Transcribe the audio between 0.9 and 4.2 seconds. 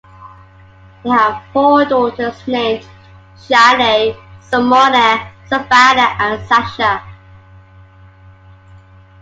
They have four daughters named Shianne,